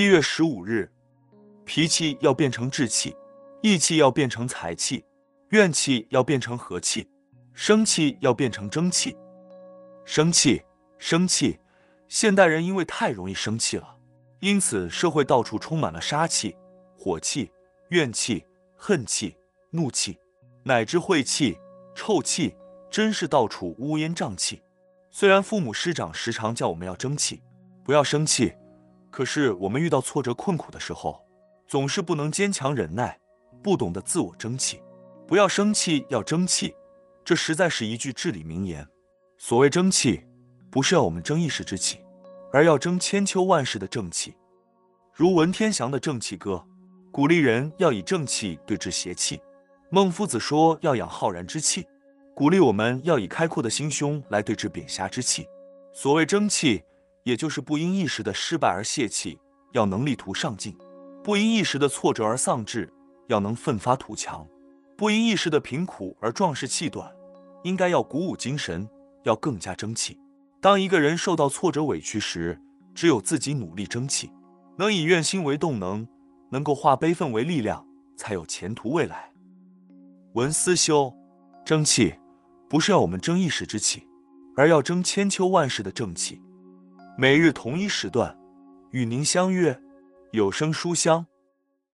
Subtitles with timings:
[0.00, 0.90] 七月十五日，
[1.66, 3.14] 脾气要变成志气，
[3.60, 5.04] 义气要变成财气，
[5.50, 7.06] 怨气要变成和气，
[7.52, 9.14] 生气要变成争气。
[10.06, 10.62] 生气，
[10.96, 11.60] 生气，
[12.08, 13.98] 现代人因为太容易生气了，
[14.38, 16.56] 因此社会到处充满了杀气、
[16.96, 17.52] 火气、
[17.90, 19.36] 怨气、恨气、
[19.68, 20.18] 怒气，
[20.62, 21.58] 乃至晦气、
[21.94, 22.54] 臭气，
[22.90, 24.62] 真是到处乌烟瘴气。
[25.10, 27.42] 虽然父母师长时常叫我们要争气，
[27.84, 28.54] 不要生气。
[29.10, 31.20] 可是我们遇到挫折困苦的时候，
[31.66, 33.18] 总是不能坚强忍耐，
[33.62, 34.80] 不懂得自我争气。
[35.26, 36.74] 不要生气，要争气，
[37.24, 38.86] 这实在是一句至理名言。
[39.36, 40.24] 所谓争气，
[40.70, 41.98] 不是要我们争一时之气，
[42.52, 44.34] 而要争千秋万世的正气。
[45.12, 46.64] 如文天祥的《正气歌》，
[47.10, 49.40] 鼓励人要以正气对治邪气。
[49.90, 51.86] 孟夫子说要养浩然之气，
[52.34, 55.46] 鼓励我们要以开阔的心胸来对治贬狭之气。
[55.92, 56.82] 所谓争气。
[57.24, 59.38] 也就是不因一时的失败而泄气，
[59.72, 60.72] 要能力图上进；
[61.22, 62.92] 不因一时的挫折而丧志，
[63.28, 64.46] 要能奋发图强；
[64.96, 67.10] 不因一时的贫苦而壮士气短，
[67.62, 68.88] 应该要鼓舞精神，
[69.24, 70.18] 要更加争气。
[70.60, 72.60] 当一个人受到挫折委屈时，
[72.94, 74.30] 只有自己努力争气，
[74.78, 76.06] 能以愿心为动能，
[76.50, 79.30] 能够化悲愤为力量，才有前途未来。
[80.34, 81.14] 文思修，
[81.64, 82.14] 争气
[82.68, 84.06] 不是要我们争一时之气，
[84.56, 86.40] 而要争千秋万世的正气。
[87.20, 88.34] 每日同一时段，
[88.92, 89.78] 与您相约
[90.30, 91.26] 有声书香。